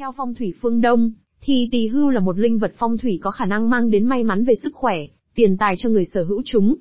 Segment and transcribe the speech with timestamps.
[0.00, 3.30] Theo phong thủy phương Đông, thì tỳ hưu là một linh vật phong thủy có
[3.30, 4.96] khả năng mang đến may mắn về sức khỏe,
[5.34, 6.74] tiền tài cho người sở hữu chúng.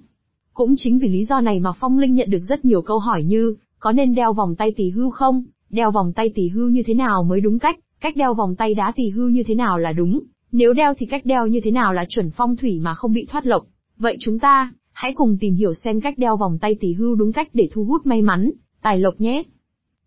[0.54, 3.24] Cũng chính vì lý do này mà phong linh nhận được rất nhiều câu hỏi
[3.24, 5.44] như, có nên đeo vòng tay tỳ hưu không?
[5.70, 7.80] Đeo vòng tay tỳ hưu như thế nào mới đúng cách?
[8.02, 10.20] Cách đeo vòng tay đá tỳ hưu như thế nào là đúng?
[10.52, 13.26] Nếu đeo thì cách đeo như thế nào là chuẩn phong thủy mà không bị
[13.30, 13.66] thoát lộc?
[13.98, 17.32] Vậy chúng ta, hãy cùng tìm hiểu xem cách đeo vòng tay tỳ hưu đúng
[17.32, 18.52] cách để thu hút may mắn,
[18.82, 19.44] tài lộc nhé.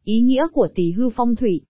[0.04, 1.60] Ý nghĩa của tỳ hưu phong thủy.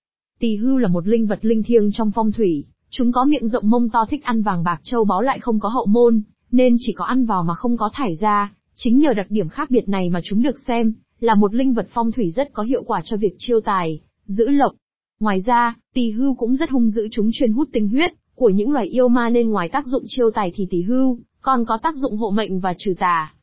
[0.43, 3.71] Tỳ hưu là một linh vật linh thiêng trong phong thủy, chúng có miệng rộng
[3.71, 6.93] mông to thích ăn vàng bạc châu báu lại không có hậu môn, nên chỉ
[6.93, 8.53] có ăn vào mà không có thải ra.
[8.75, 11.89] Chính nhờ đặc điểm khác biệt này mà chúng được xem là một linh vật
[11.91, 14.73] phong thủy rất có hiệu quả cho việc chiêu tài, giữ lộc.
[15.21, 18.71] Ngoài ra, tỳ hưu cũng rất hung dữ chúng chuyên hút tinh huyết của những
[18.71, 21.97] loài yêu ma nên ngoài tác dụng chiêu tài thì tỳ hưu còn có tác
[21.97, 23.35] dụng hộ mệnh và trừ tà.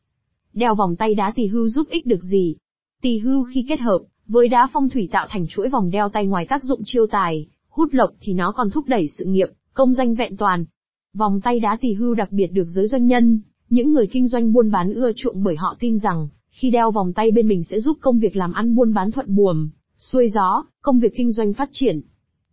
[0.53, 2.55] Đeo vòng tay đá tỳ hưu giúp ích được gì?
[3.01, 6.27] Tỳ hưu khi kết hợp với đá phong thủy tạo thành chuỗi vòng đeo tay
[6.27, 9.93] ngoài tác dụng chiêu tài, hút lộc thì nó còn thúc đẩy sự nghiệp, công
[9.93, 10.65] danh vẹn toàn.
[11.13, 14.53] Vòng tay đá tỳ hưu đặc biệt được giới doanh nhân, những người kinh doanh
[14.53, 17.79] buôn bán ưa chuộng bởi họ tin rằng, khi đeo vòng tay bên mình sẽ
[17.79, 21.53] giúp công việc làm ăn buôn bán thuận buồm, xuôi gió, công việc kinh doanh
[21.53, 22.01] phát triển.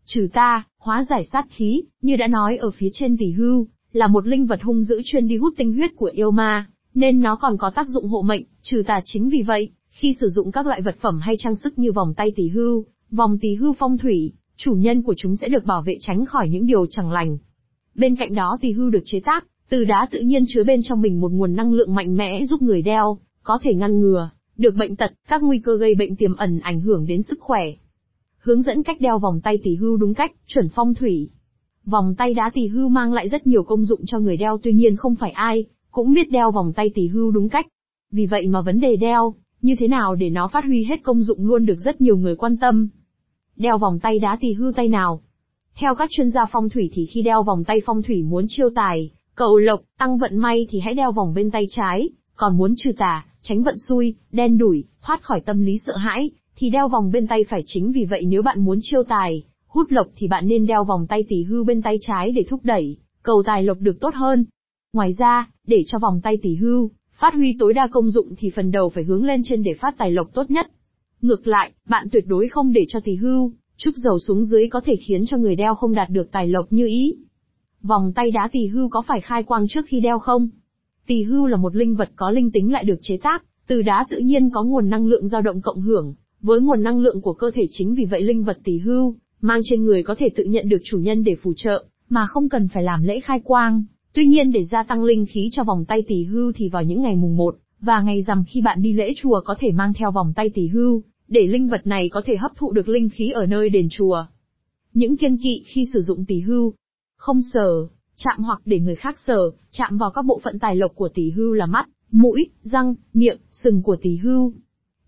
[0.07, 4.07] Trừ ta, hóa giải sát khí, như đã nói ở phía trên tỷ hưu, là
[4.07, 7.37] một linh vật hung dữ chuyên đi hút tinh huyết của yêu ma, nên nó
[7.37, 10.67] còn có tác dụng hộ mệnh, trừ tà chính vì vậy, khi sử dụng các
[10.67, 13.99] loại vật phẩm hay trang sức như vòng tay tỷ hưu, vòng tỷ hưu phong
[13.99, 17.39] thủy, chủ nhân của chúng sẽ được bảo vệ tránh khỏi những điều chẳng lành.
[17.95, 21.01] Bên cạnh đó tỷ hưu được chế tác, từ đá tự nhiên chứa bên trong
[21.01, 24.75] mình một nguồn năng lượng mạnh mẽ giúp người đeo, có thể ngăn ngừa, được
[24.79, 27.65] bệnh tật, các nguy cơ gây bệnh tiềm ẩn ảnh hưởng đến sức khỏe.
[28.39, 31.31] Hướng dẫn cách đeo vòng tay tỷ hưu đúng cách, chuẩn phong thủy.
[31.85, 34.73] Vòng tay đá tỷ hưu mang lại rất nhiều công dụng cho người đeo tuy
[34.73, 37.67] nhiên không phải ai, cũng biết đeo vòng tay tỷ hưu đúng cách.
[38.13, 41.23] Vì vậy mà vấn đề đeo, như thế nào để nó phát huy hết công
[41.23, 42.89] dụng luôn được rất nhiều người quan tâm.
[43.57, 45.21] Đeo vòng tay đá thì hư tay nào?
[45.75, 48.69] Theo các chuyên gia phong thủy thì khi đeo vòng tay phong thủy muốn chiêu
[48.75, 52.75] tài, cầu lộc, tăng vận may thì hãy đeo vòng bên tay trái, còn muốn
[52.77, 56.89] trừ tà, tránh vận xui, đen đủi, thoát khỏi tâm lý sợ hãi, thì đeo
[56.89, 60.29] vòng bên tay phải chính vì vậy nếu bạn muốn chiêu tài, hút lộc thì
[60.29, 63.63] bạn nên đeo vòng tay tỷ hư bên tay trái để thúc đẩy, cầu tài
[63.63, 64.45] lộc được tốt hơn.
[64.93, 66.91] Ngoài ra, để cho vòng tay tỷ hưu,
[67.21, 69.95] phát huy tối đa công dụng thì phần đầu phải hướng lên trên để phát
[69.99, 70.67] tài lộc tốt nhất.
[71.23, 74.81] Ngược lại, bạn tuyệt đối không để cho tỳ hưu, trúc dầu xuống dưới có
[74.85, 77.17] thể khiến cho người đeo không đạt được tài lộc như ý.
[77.83, 80.49] Vòng tay đá tỳ hưu có phải khai quang trước khi đeo không?
[81.07, 84.07] Tỳ hưu là một linh vật có linh tính lại được chế tác, từ đá
[84.11, 87.33] tự nhiên có nguồn năng lượng dao động cộng hưởng, với nguồn năng lượng của
[87.33, 90.45] cơ thể chính vì vậy linh vật tỳ hưu, mang trên người có thể tự
[90.45, 93.85] nhận được chủ nhân để phù trợ, mà không cần phải làm lễ khai quang.
[94.17, 97.03] Tuy nhiên để gia tăng linh khí cho vòng tay tỷ hưu thì vào những
[97.03, 100.11] ngày mùng 1, và ngày rằm khi bạn đi lễ chùa có thể mang theo
[100.11, 103.31] vòng tay tỷ hưu, để linh vật này có thể hấp thụ được linh khí
[103.31, 104.27] ở nơi đền chùa.
[104.95, 106.73] Những kiên kỵ khi sử dụng tỷ hưu.
[107.17, 110.95] Không sờ, chạm hoặc để người khác sờ, chạm vào các bộ phận tài lộc
[110.95, 114.53] của tỷ hưu là mắt, mũi, răng, miệng, sừng của tỷ hưu.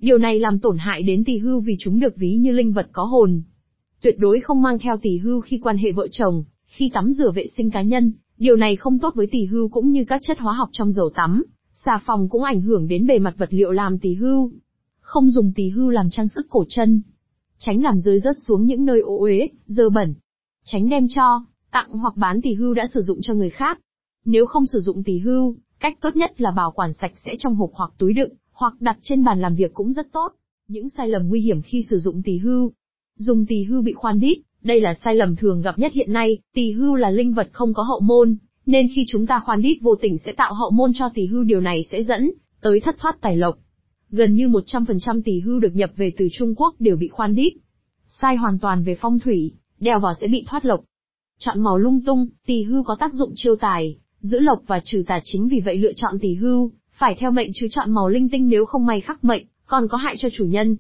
[0.01, 2.89] Điều này làm tổn hại đến tỷ hưu vì chúng được ví như linh vật
[2.93, 3.43] có hồn.
[4.03, 7.31] Tuyệt đối không mang theo tỷ hưu khi quan hệ vợ chồng, khi tắm rửa
[7.31, 10.39] vệ sinh cá nhân, điều này không tốt với tỷ hưu cũng như các chất
[10.39, 11.43] hóa học trong dầu tắm,
[11.85, 14.53] xà phòng cũng ảnh hưởng đến bề mặt vật liệu làm tỷ hưu.
[15.01, 17.03] Không dùng tỷ hưu làm trang sức cổ chân.
[17.59, 20.15] Tránh làm rơi rớt xuống những nơi ô uế, dơ bẩn.
[20.65, 23.81] Tránh đem cho, tặng hoặc bán tỷ hưu đã sử dụng cho người khác.
[24.25, 27.55] Nếu không sử dụng tỷ hưu, cách tốt nhất là bảo quản sạch sẽ trong
[27.55, 30.33] hộp hoặc túi đựng, hoặc đặt trên bàn làm việc cũng rất tốt.
[30.69, 32.73] Những sai lầm nguy hiểm khi sử dụng tỷ hưu.
[33.17, 36.39] Dùng tỷ hưu bị khoan đít, đây là sai lầm thường gặp nhất hiện nay,
[36.55, 38.37] tỷ hưu là linh vật không có hậu môn,
[38.67, 41.45] nên khi chúng ta khoan đít vô tình sẽ tạo hậu môn cho tỷ hưu
[41.45, 42.31] điều này sẽ dẫn
[42.61, 43.59] tới thất thoát tài lộc.
[44.11, 47.53] Gần như 100% tỷ hưu được nhập về từ Trung Quốc đều bị khoan đít.
[48.09, 50.85] Sai hoàn toàn về phong thủy, đeo vào sẽ bị thoát lộc.
[51.39, 55.05] Chọn màu lung tung, tỷ hưu có tác dụng chiêu tài, giữ lộc và trừ
[55.07, 58.29] tà chính vì vậy lựa chọn tỷ hưu, phải theo mệnh chứ chọn màu linh
[58.29, 60.77] tinh nếu không may khắc mệnh, còn có hại cho chủ nhân.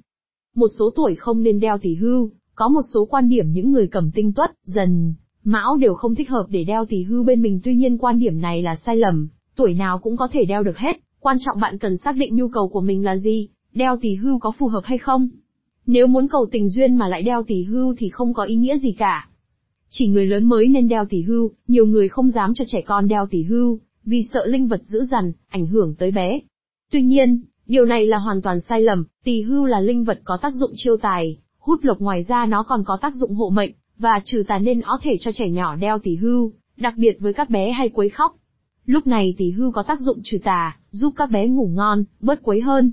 [0.54, 3.86] Một số tuổi không nên đeo tỷ hưu, có một số quan điểm những người
[3.86, 5.14] cầm tinh tuất, dần,
[5.44, 8.40] mão đều không thích hợp để đeo tỷ hưu bên mình tuy nhiên quan điểm
[8.40, 11.78] này là sai lầm, tuổi nào cũng có thể đeo được hết, quan trọng bạn
[11.78, 14.80] cần xác định nhu cầu của mình là gì, đeo tỷ hưu có phù hợp
[14.84, 15.28] hay không.
[15.86, 18.78] Nếu muốn cầu tình duyên mà lại đeo tỷ hưu thì không có ý nghĩa
[18.78, 19.28] gì cả.
[19.88, 23.08] Chỉ người lớn mới nên đeo tỷ hưu, nhiều người không dám cho trẻ con
[23.08, 26.40] đeo tỷ hưu, vì sợ linh vật dữ dằn, ảnh hưởng tới bé.
[26.90, 30.38] Tuy nhiên, điều này là hoàn toàn sai lầm, tỷ hưu là linh vật có
[30.42, 31.38] tác dụng chiêu tài,
[31.68, 34.82] Hút lộc ngoài ra nó còn có tác dụng hộ mệnh, và trừ tà nên
[34.82, 38.08] có thể cho trẻ nhỏ đeo tỷ hưu, đặc biệt với các bé hay quấy
[38.08, 38.36] khóc.
[38.86, 42.42] Lúc này tỷ hưu có tác dụng trừ tà, giúp các bé ngủ ngon, bớt
[42.42, 42.92] quấy hơn.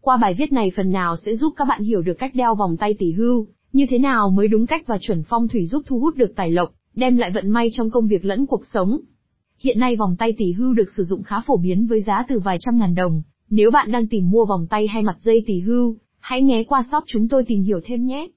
[0.00, 2.76] Qua bài viết này phần nào sẽ giúp các bạn hiểu được cách đeo vòng
[2.76, 5.98] tay tỷ hưu, như thế nào mới đúng cách và chuẩn phong thủy giúp thu
[5.98, 9.00] hút được tài lộc, đem lại vận may trong công việc lẫn cuộc sống.
[9.58, 12.38] Hiện nay vòng tay tỷ hưu được sử dụng khá phổ biến với giá từ
[12.38, 13.22] vài trăm ngàn đồng.
[13.50, 16.82] Nếu bạn đang tìm mua vòng tay hay mặt dây tỷ hưu, Hãy ghé qua
[16.90, 18.28] shop chúng tôi tìm hiểu thêm nhé.